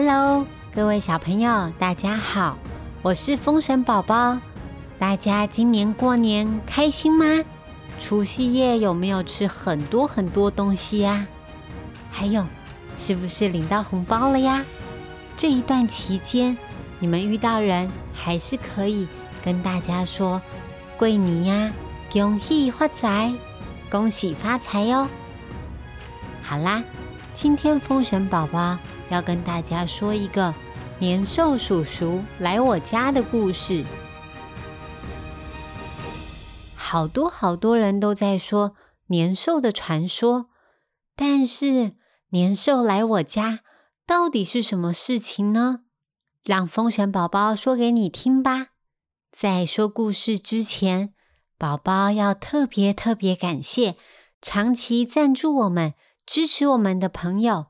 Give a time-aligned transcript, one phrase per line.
[0.00, 2.56] Hello，各位小朋友，大家好，
[3.02, 4.38] 我是风神宝宝。
[4.96, 7.44] 大家今年过年开心吗？
[7.98, 11.26] 除夕夜有没有吃很多很多东西呀？
[12.12, 12.46] 还有，
[12.96, 14.64] 是不是领到红包了呀？
[15.36, 16.56] 这一段期间，
[17.00, 19.08] 你们遇到人还是可以
[19.42, 20.40] 跟大家说
[20.96, 21.72] “贵你呀，
[22.12, 23.34] 恭喜发财，
[23.90, 25.08] 恭喜发财哟”。
[26.40, 26.84] 好啦，
[27.32, 28.78] 今天风神宝宝
[29.10, 30.54] 要跟大家说一个
[30.98, 33.84] 年兽叔叔来我家的故事。
[36.74, 38.74] 好多好多人都在说
[39.08, 40.46] 年兽的传说，
[41.14, 41.96] 但是
[42.30, 43.60] 年兽来我家
[44.06, 45.80] 到底是什么事情呢？
[46.44, 48.68] 让风神宝宝说给你听吧。
[49.30, 51.12] 在说故事之前，
[51.58, 53.96] 宝宝要特别特别感谢
[54.40, 55.92] 长期赞助我们、
[56.24, 57.66] 支持我们的朋友，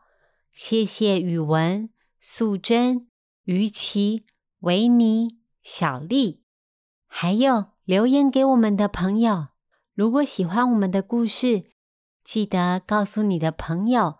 [0.61, 3.07] 谢谢宇文、素贞、
[3.45, 4.27] 于琪、
[4.59, 5.29] 维尼、
[5.63, 6.43] 小丽，
[7.07, 7.67] 还有。
[7.85, 9.47] 留言给我们的朋友，
[9.95, 11.71] 如果喜欢我们的故事，
[12.25, 14.17] 记得告诉你的朋友，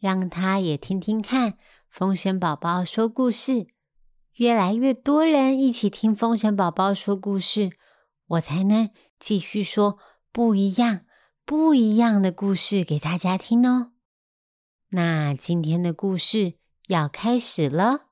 [0.00, 1.56] 让他也听听看
[1.88, 3.68] 风神宝宝说故事。
[4.34, 7.70] 越来越多人一起听风神宝宝说故事，
[8.26, 8.90] 我才能
[9.20, 9.98] 继续说
[10.32, 11.02] 不一样、
[11.44, 13.92] 不一样的故事给大家听哦。
[14.90, 16.54] 那今天的故事
[16.86, 18.02] 要开始了。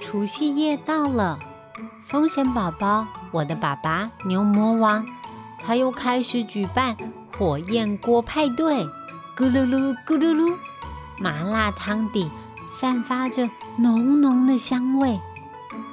[0.00, 1.40] 除夕夜到了，
[2.06, 5.04] 风神宝宝，我的爸爸牛魔王，
[5.60, 6.96] 他又开始举办
[7.36, 8.84] 火焰锅派对。
[9.36, 10.56] 咕噜噜，咕噜噜，
[11.18, 12.30] 麻辣汤底
[12.72, 15.18] 散发着浓浓的香味。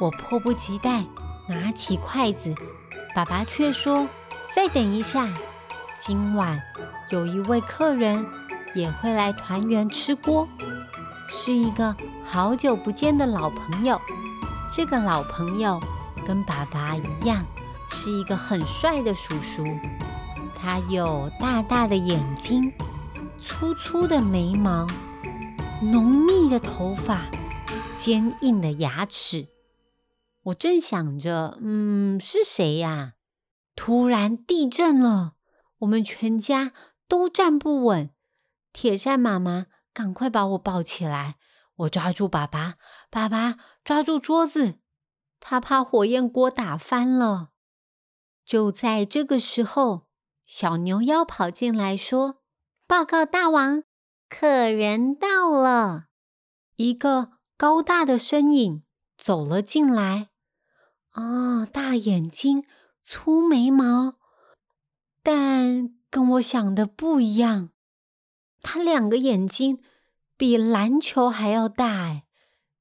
[0.02, 1.04] 我迫不及待
[1.48, 2.56] 拿起筷子，
[3.14, 4.08] 爸爸却说
[4.52, 5.30] ：“再等一下，
[6.00, 6.60] 今晚
[7.12, 8.26] 有一位客人
[8.74, 10.48] 也会来团圆吃锅。”
[11.30, 11.96] 是一个
[12.26, 14.02] 好久不见的老朋友。
[14.74, 15.80] 这个老朋友
[16.26, 17.46] 跟爸爸一样，
[17.88, 19.64] 是一个很帅的叔叔。
[20.60, 22.74] 他有大大的眼睛、
[23.40, 24.88] 粗粗的眉毛、
[25.80, 27.20] 浓密的头发、
[28.00, 29.46] 坚硬的牙齿。
[30.44, 33.14] 我正想着，嗯，是谁呀？
[33.76, 35.34] 突然地震了，
[35.80, 36.74] 我们全家
[37.08, 38.10] 都站不稳。
[38.74, 39.68] 铁扇妈妈。
[39.94, 41.36] 赶快把我抱起来！
[41.76, 42.76] 我抓住爸爸，
[43.10, 44.80] 爸爸抓住桌子，
[45.42, 47.50] 他怕火焰锅打翻了。
[48.46, 50.08] 就在这个时候，
[50.46, 52.42] 小牛妖跑进来说
[52.88, 53.84] ：“报告大王，
[54.30, 56.06] 客人到了。”
[56.78, 58.84] 一个高大的身影
[59.18, 60.30] 走了进来。
[61.12, 62.66] 啊，大眼睛，
[63.04, 64.16] 粗眉毛，
[65.24, 67.72] 但跟我想的不一样。
[68.62, 69.82] 他两个眼睛
[70.38, 72.26] 比篮球还要大，哎，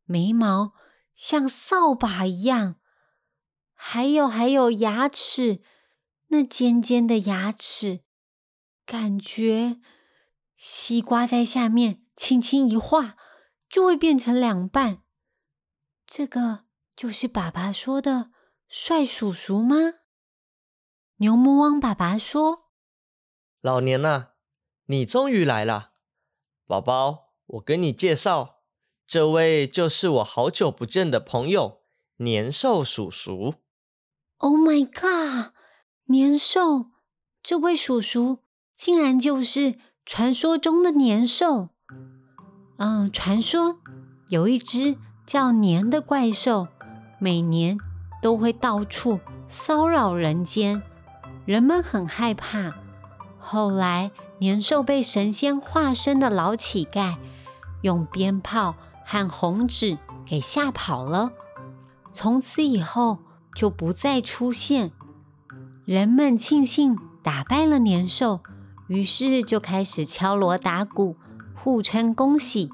[0.04, 0.74] 眉毛
[1.14, 2.76] 像扫把一样，
[3.74, 5.62] 还有还有牙齿，
[6.28, 8.00] 那尖尖的牙齿，
[8.86, 9.80] 感觉
[10.54, 13.16] 西瓜在下面轻轻一划
[13.68, 15.02] 就会变成两半。
[16.06, 16.64] 这个
[17.00, 18.30] 就是爸爸说的
[18.68, 19.76] 帅叔叔吗？
[21.16, 22.64] 牛魔王爸爸说
[23.62, 24.32] ：“老年呐。”
[24.84, 25.92] 你终于来了，
[26.66, 28.56] 宝宝，我给你介绍，
[29.06, 31.80] 这位就是我好久不见的朋友
[32.18, 33.54] 年兽叔叔。
[34.36, 35.54] Oh my god，
[36.04, 36.90] 年兽，
[37.42, 38.40] 这位叔叔
[38.76, 41.70] 竟然就是传说中的年兽。
[42.76, 43.80] 嗯，传说
[44.28, 46.68] 有一只叫年的怪兽，
[47.20, 47.78] 每年
[48.20, 50.82] 都会到处骚扰人间，
[51.44, 52.74] 人们很害怕。
[53.38, 54.10] 后来。
[54.42, 57.16] 年兽被神仙化身的老乞丐
[57.82, 58.74] 用鞭炮
[59.04, 61.32] 和红纸给吓跑了，
[62.10, 63.18] 从此以后
[63.54, 64.92] 就不再出现。
[65.84, 68.40] 人们庆幸打败了年兽，
[68.86, 71.16] 于是就开始敲锣打鼓，
[71.54, 72.70] 互称恭喜，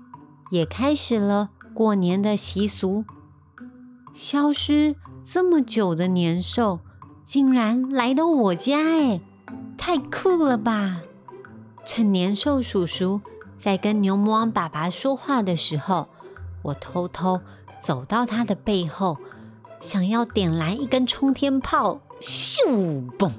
[0.50, 3.04] 也开始了过年的习俗。
[4.16, 6.80] 消失这么久的年兽，
[7.26, 9.20] 竟然来到我家，哎，
[9.76, 11.02] 太酷了吧！
[11.84, 13.20] 趁年兽叔叔
[13.58, 16.08] 在跟牛魔王爸爸说话的时候，
[16.62, 17.42] 我偷偷
[17.78, 19.18] 走到他的背后，
[19.80, 23.30] 想要点燃一根冲天炮，咻嘣！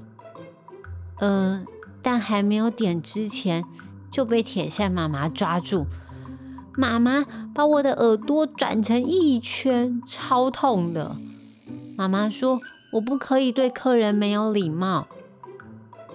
[1.18, 1.66] 呃，
[2.04, 3.66] 但还没有点之前，
[4.12, 5.88] 就被铁扇妈妈抓住。
[6.80, 7.26] 妈妈
[7.56, 11.16] 把我的耳朵转成一圈，超痛的。
[11.98, 12.60] 妈妈说
[12.94, 15.08] 我不可以对客人没有礼貌。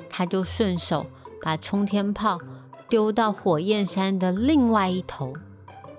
[0.08, 1.06] 他就顺手
[1.42, 2.38] 把冲天炮
[2.88, 5.32] 丢到火焰山的另外一头，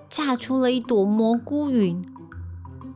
[0.08, 2.02] 炸出了一朵蘑菇云。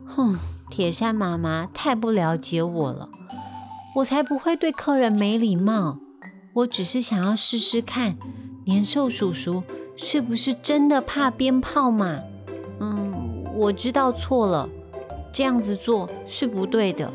[0.07, 0.39] 哼，
[0.71, 3.11] 铁扇妈妈太不了解我了，
[3.97, 5.99] 我才不会对客人没礼貌。
[6.55, 8.17] 我只是想要试试看，
[8.65, 9.63] 年兽叔叔
[10.01, 12.19] 是不是真的怕鞭炮嘛？
[12.81, 14.69] 嗯，我知道错了，
[15.33, 17.13] 这样子做是不对的。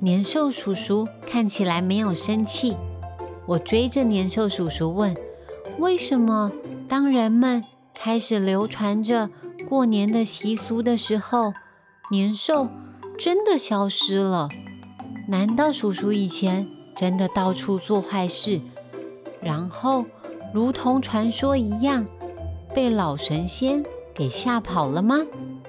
[0.00, 2.74] 年兽叔叔看起来没有生气。
[3.46, 5.14] 我追着年兽叔叔问
[5.78, 6.50] ：“为什么
[6.88, 7.62] 当人们
[7.94, 9.28] 开始流传着
[9.68, 11.52] 过年的习俗的时候，
[12.10, 12.68] 年兽
[13.18, 14.48] 真的消失了？
[15.28, 16.66] 难道叔叔以前
[16.96, 18.60] 真的到处做坏事，
[19.42, 20.04] 然后
[20.52, 22.06] 如同传说一样
[22.74, 23.84] 被老神仙
[24.14, 25.18] 给吓跑了吗？”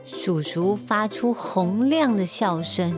[0.05, 2.95] 叔叔发出洪亮的笑声。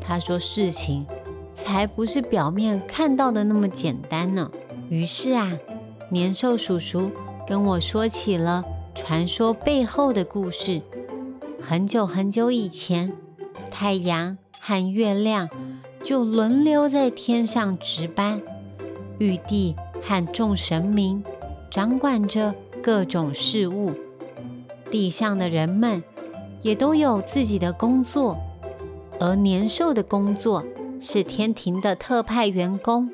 [0.00, 1.06] 他说：“事情
[1.54, 4.50] 才不是表面看到的那么简单呢。”
[4.90, 5.52] 于是啊，
[6.08, 7.10] 年兽叔叔
[7.46, 8.64] 跟我说起了
[8.94, 10.80] 传说背后的故事。
[11.60, 13.12] 很久很久以前，
[13.70, 15.48] 太阳和月亮
[16.02, 18.40] 就轮流在天上值班，
[19.18, 21.22] 玉帝和众神明
[21.70, 23.92] 掌管着各种事物，
[24.90, 26.02] 地上的人们
[26.62, 28.36] 也都有自己的工作。
[29.20, 30.64] 而年兽的工作
[31.00, 33.10] 是天庭的特派员工。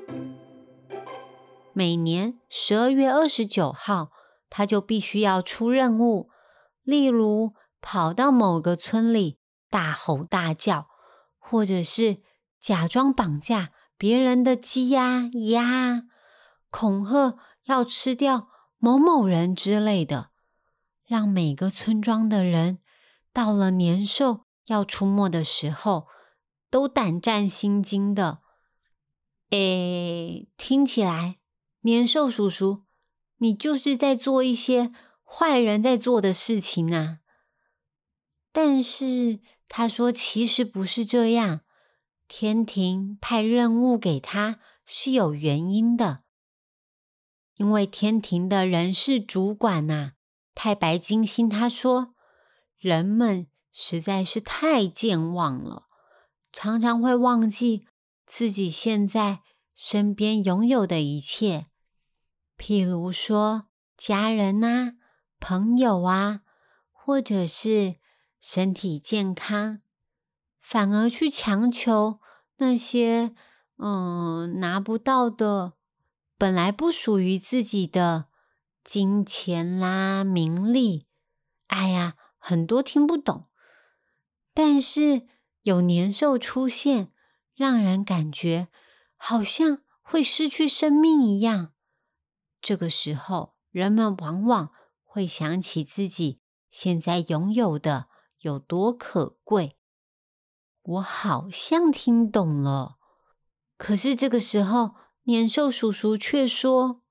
[1.72, 4.10] 每年十二月二十九号，
[4.48, 6.30] 他就必须要出任务，
[6.84, 7.52] 例如
[7.82, 9.38] 跑到某个村里
[9.68, 10.86] 大吼大叫，
[11.38, 12.18] 或者是
[12.60, 16.04] 假装绑架别人的鸡呀、鸭，
[16.78, 20.30] 恐吓要吃掉某某人之类的，
[21.06, 22.80] 让每个村庄的人
[23.32, 24.44] 到了年兽。
[24.66, 26.06] 要出没的时候，
[26.68, 28.40] 都胆战心惊的。
[29.50, 31.38] 诶，听起来
[31.82, 32.84] 年兽叔叔，
[33.38, 34.92] 你就是在做一些
[35.24, 37.20] 坏人在做的事情啊。
[38.52, 41.60] 但是他说，其实不是这样。
[42.28, 46.24] 天庭派任务给他是有原因的，
[47.56, 50.12] 因为天庭的人事主管呐，
[50.54, 52.14] 太白金星他说，
[52.78, 53.48] 人们。
[53.78, 55.86] 实在是太健忘了，
[56.50, 57.86] 常常会忘记
[58.24, 59.42] 自己现在
[59.74, 61.66] 身边拥有的一切，
[62.56, 63.66] 譬如说
[63.98, 64.94] 家人啊、
[65.38, 66.40] 朋友啊，
[66.90, 67.96] 或者是
[68.40, 69.82] 身体健康，
[70.58, 72.18] 反而去强求
[72.56, 73.34] 那些
[73.76, 75.74] 嗯拿不到的、
[76.38, 78.26] 本来不属于自己的
[78.84, 81.06] 金钱啦、名利。
[81.68, 83.48] 哎呀，很多听不懂。
[84.52, 85.26] 但是
[85.62, 87.12] 有年兽出现，
[87.54, 88.68] 让人感觉
[89.16, 91.72] 好像会失去生命一样。
[92.60, 94.72] 这个时候，人们往往
[95.02, 96.40] 会想起自己
[96.70, 98.08] 现在拥有的
[98.40, 99.78] 有多可贵。
[100.82, 102.96] 我好像听懂了，
[103.76, 104.94] 可是这个时候，
[105.26, 107.02] 年兽叔叔却说：“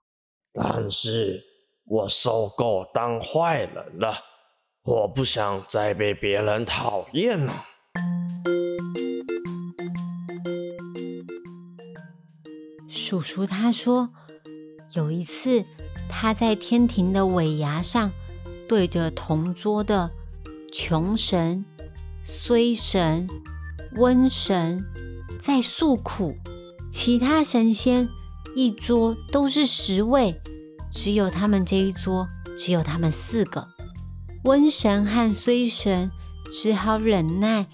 [0.54, 1.44] 但是
[1.84, 4.16] 我受够当坏人了。”
[4.84, 7.66] 我不想再被别人讨厌了。
[12.88, 14.12] 叔叔他说，
[14.94, 15.66] 有一次
[16.08, 18.12] 他在天庭的尾牙上，
[18.70, 20.12] 对着同桌的
[20.72, 21.66] 穷神、
[22.24, 23.28] 衰神、
[23.96, 24.86] 瘟神
[25.42, 26.38] 在诉苦，
[26.96, 28.08] 其他神仙
[28.56, 30.40] 一桌都是十位，
[30.94, 32.26] 只有他们这一桌
[32.58, 33.68] 只有他们四个。
[34.46, 36.10] 瘟神和衰神
[36.54, 37.68] 只好忍耐，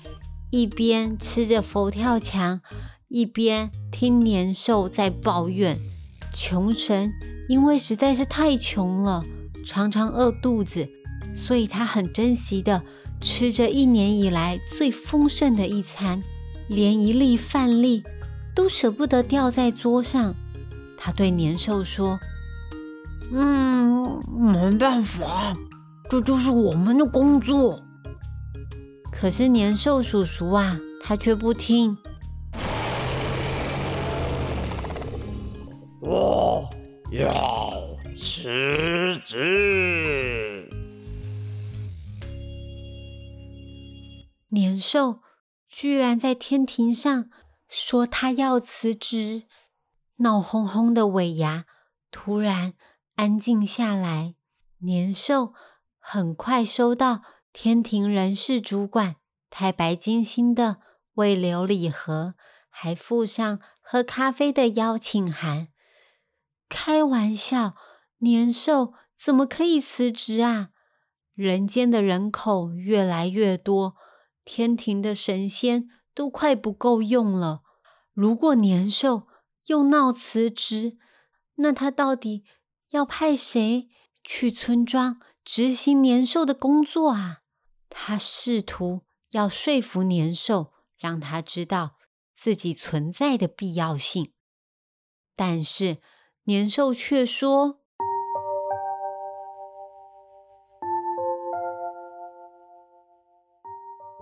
[0.50, 2.62] 一边吃着佛跳墙，
[3.10, 5.78] 一边听年兽在抱怨。
[6.34, 7.13] 穷神
[7.48, 9.24] 因为实在是太穷了，
[9.63, 10.90] 常常饿肚子，
[11.36, 12.82] 所以他很珍惜的
[13.22, 16.24] 吃着一年以来最丰盛的一餐，
[16.68, 18.01] 连一粒饭粒
[18.55, 20.34] 都舍不得掉在桌上。
[20.98, 22.20] 他对年兽说
[23.34, 25.55] ：“嗯，没办法。”
[26.10, 27.79] 这就是我们的工作。
[29.12, 31.98] 可是年兽叔叔啊，他却不听。
[36.01, 36.67] 我
[37.12, 37.72] 要
[38.17, 40.67] 辞职。
[44.50, 45.20] 年兽
[45.70, 47.29] 居然在天庭上
[47.72, 49.48] 说他要辞职，
[50.18, 51.66] 闹哄哄的尾牙
[52.12, 52.75] 突然
[53.16, 54.36] 安静下来。
[54.80, 55.54] 年兽。
[56.04, 57.22] 很快收到
[57.54, 59.18] 天庭人事主管
[59.51, 60.78] 太白金星的
[61.13, 62.34] 为留礼盒，
[62.70, 65.68] 还附上喝咖啡的邀请函。
[66.68, 67.75] 开玩笑，
[68.18, 70.70] 年兽怎么可以辞职啊？
[71.36, 73.96] 人间的人口越来越多，
[74.44, 77.63] 天庭的神仙都快不够用了。
[78.13, 79.27] 如果年兽
[79.68, 80.98] 又闹辞职，
[81.56, 82.44] 那他到底
[82.91, 83.89] 要派谁
[84.24, 87.41] 去村庄执行年兽的工作啊？
[87.89, 89.01] 他试图
[89.32, 91.98] 要说服年兽，让他知道
[92.34, 94.34] 自己存在的必要性，
[95.36, 96.01] 但是
[96.44, 97.80] 年兽却说。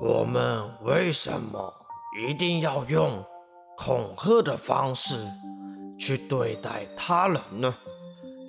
[0.01, 1.73] 我们为什么
[2.25, 3.21] 一定要用
[3.75, 5.27] 恐吓的方式
[5.99, 7.75] 去对待他人呢？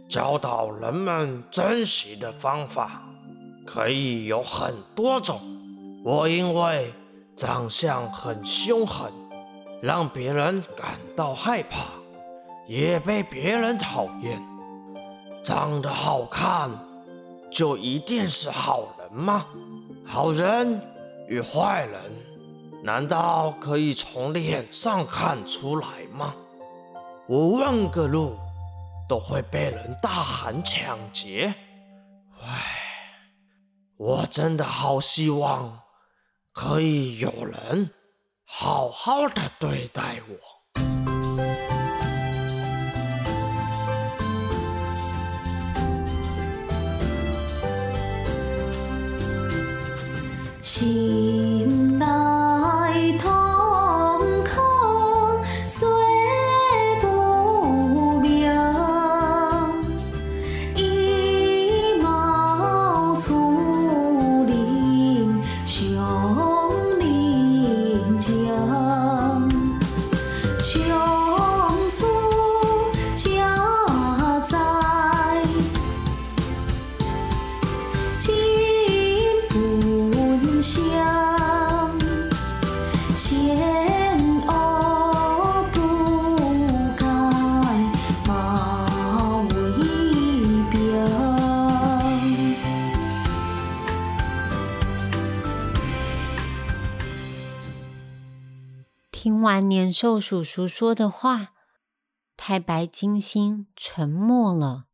[0.08, 3.02] 教导人们珍惜的方法
[3.66, 5.40] 可以有很多种。
[6.04, 6.94] 我因为
[7.36, 9.12] 长相很凶狠，
[9.82, 11.86] 让别人感到害怕，
[12.68, 14.40] 也被别人讨厌。
[15.42, 16.70] 长得好看
[17.50, 19.46] 就一定是好人吗？
[20.06, 20.80] 好人。
[21.30, 26.34] 与坏人，难道可以从脸上看出来吗？
[27.28, 28.36] 我问个路，
[29.08, 31.54] 都会被人大喊抢劫。
[32.42, 32.64] 唉，
[33.96, 35.80] 我真的好希望
[36.50, 37.92] 可以有人
[38.44, 40.36] 好好的对待我。
[50.62, 51.29] 心。
[99.22, 101.52] 听完年兽叔叔说的话，
[102.38, 104.86] 太白金星沉默了。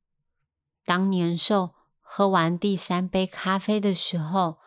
[0.84, 4.58] 当年兽喝完第三杯咖啡的时候，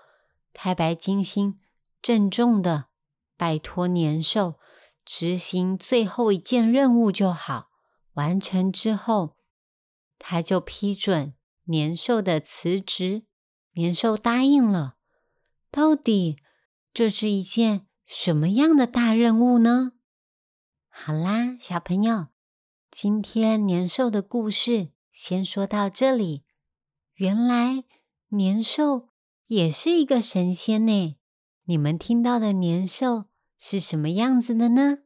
[0.54, 1.60] 太白金星
[2.02, 2.86] 郑重的
[3.36, 4.58] 拜托年兽
[5.04, 7.68] 执行最后一件任务就好。
[8.14, 9.36] 完成之后，
[10.18, 11.34] 他就批准
[11.66, 13.26] 年兽的辞职。
[13.74, 14.96] 年兽答应了。
[15.70, 16.38] 到底
[16.94, 19.92] 这是一件什么样的大任务呢？
[20.90, 22.30] 好啦，小朋友，
[22.90, 26.44] 今天年兽的故事先说到这里。
[27.18, 27.84] 原来
[28.30, 29.10] 年兽
[29.46, 31.18] 也是一个神仙呢。
[31.66, 33.26] 你们听到的年兽
[33.60, 35.04] 是什么样子的呢？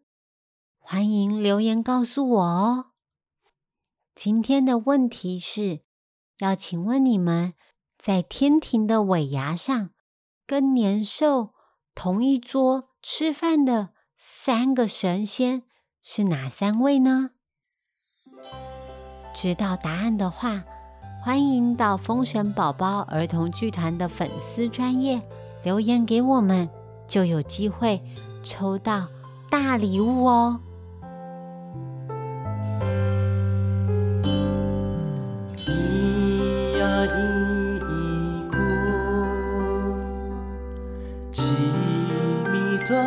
[0.80, 2.92] 欢迎留言告诉我哦。
[4.16, 5.82] 今天的问题是
[6.40, 7.54] 要请问你们，
[7.98, 9.90] 在天庭的尾牙上，
[10.48, 11.53] 跟年兽
[11.96, 15.64] 同一桌吃饭的三个神仙
[16.02, 17.32] 是哪三位呢？
[19.36, 20.64] 知道答案的话，
[21.24, 25.22] 欢迎到风神宝宝儿童剧团的粉丝专业
[25.64, 26.70] 留言给我们，
[27.08, 28.02] 就有机会
[28.44, 29.08] 抽到
[29.50, 30.60] 大礼物哦。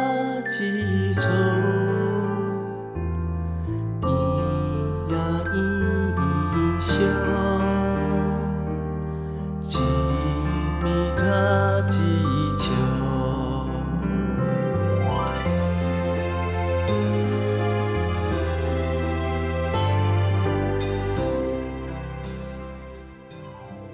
[0.06, 1.20] 咪哆叽嗦。
[4.02, 4.04] 咿
[5.12, 5.16] 呀
[5.52, 5.54] 咿
[6.14, 6.20] 咿
[6.80, 6.94] 笑，
[9.66, 9.80] 叽
[10.82, 10.84] 咪
[11.16, 11.22] 哆
[11.88, 11.94] 叽
[12.56, 12.64] 秋。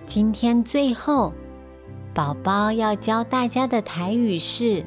[0.04, 1.32] 今天最后，
[2.12, 4.84] 宝宝要教大家的台语是：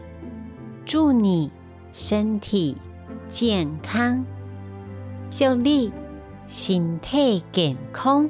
[0.85, 1.49] 祝你
[1.91, 2.77] 身体
[3.27, 4.23] 健康，
[5.31, 5.91] 祝你
[6.45, 8.29] 身体健康，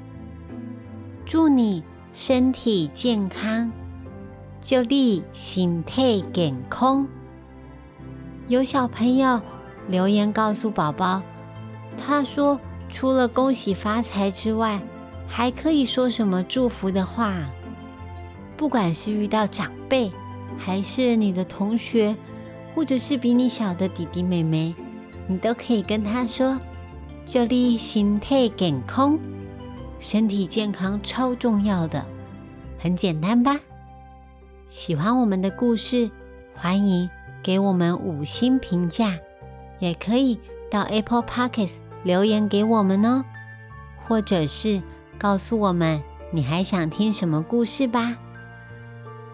[1.25, 1.83] 祝你
[2.13, 3.69] 身体健康，
[4.61, 7.05] 祝你身体健康。
[8.47, 9.41] 有小朋友
[9.89, 11.21] 留言告诉宝宝，
[11.97, 12.57] 他说
[12.89, 14.79] 除了恭喜发财之外，
[15.27, 17.35] 还可以说什么祝福的话？
[18.55, 20.09] 不管是遇到长辈，
[20.57, 22.15] 还是你的同学，
[22.75, 24.75] 或者是比你小的弟弟妹妹，
[25.27, 26.59] 你都可以跟他说
[27.23, 29.17] ：“这里心态健康，
[29.97, 32.05] 身体健康超重要的。”
[32.77, 33.57] 很简单吧？
[34.67, 36.11] 喜欢我们的故事，
[36.53, 37.09] 欢迎
[37.41, 39.17] 给我们五星评价，
[39.79, 40.39] 也可以
[40.69, 43.23] 到 Apple Podcasts 留言给我们哦，
[44.03, 44.81] 或者是
[45.17, 46.01] 告诉我们
[46.31, 48.17] 你还想听什么故事吧。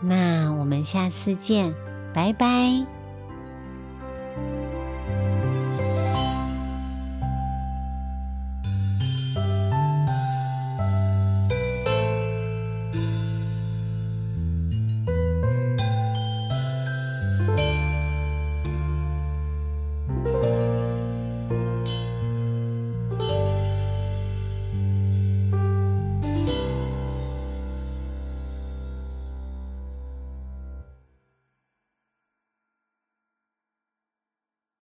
[0.01, 1.73] 那我们下次见，
[2.13, 3.00] 拜拜。